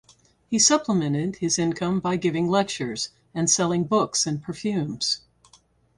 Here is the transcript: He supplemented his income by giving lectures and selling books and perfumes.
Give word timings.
He 0.47 0.57
supplemented 0.57 1.35
his 1.35 1.59
income 1.59 1.99
by 1.99 2.15
giving 2.15 2.49
lectures 2.49 3.09
and 3.35 3.47
selling 3.47 3.83
books 3.83 4.25
and 4.25 4.41
perfumes. 4.41 5.19